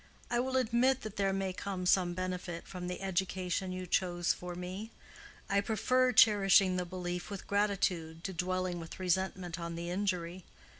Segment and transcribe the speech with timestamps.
[0.31, 4.55] I will admit that there may come some benefit from the education you chose for
[4.55, 4.89] me.
[5.47, 10.43] I prefer cherishing the benefit with gratitude, to dwelling with resentment on the injury.